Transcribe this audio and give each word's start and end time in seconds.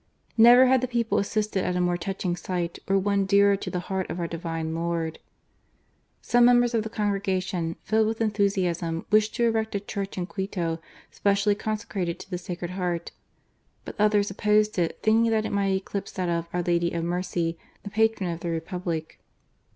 Never 0.35 0.65
had 0.65 0.81
the 0.81 0.87
people 0.87 1.19
assisted 1.19 1.63
at 1.63 1.75
a 1.75 1.79
more 1.79 1.95
touching 1.95 2.35
sight, 2.35 2.79
or 2.87 2.97
one 2.97 3.27
dearer 3.27 3.55
to 3.57 3.69
the 3.69 3.81
Heart 3.81 4.09
of 4.09 4.19
our 4.19 4.25
Divine 4.27 4.73
Lord. 4.73 5.19
Some 6.23 6.43
members 6.45 6.73
of 6.73 6.81
the 6.81 6.89
Congress, 6.89 7.51
filled 7.83 8.07
with 8.07 8.19
enthusiasm, 8.19 9.05
wished 9.11 9.35
to 9.35 9.43
erect 9.43 9.75
a 9.75 9.79
church 9.79 10.17
in 10.17 10.25
Quito 10.25 10.79
specially 11.11 11.53
consecrated 11.53 12.17
to 12.17 12.31
the 12.31 12.39
Sacred 12.39 12.71
Heart; 12.71 13.11
but 13.85 13.93
others 13.99 14.31
opposed 14.31 14.79
it, 14.79 14.97
thinking 15.03 15.29
that 15.31 15.45
it 15.45 15.51
might 15.53 15.75
eclipse 15.75 16.11
that 16.13 16.29
of" 16.29 16.47
Our 16.51 16.63
Lady 16.63 16.89
of 16.93 17.03
Mercy," 17.03 17.59
the 17.83 17.91
Patron 17.91 18.27
of 18.31 18.39
the 18.39 18.49
Republic. 18.49 19.19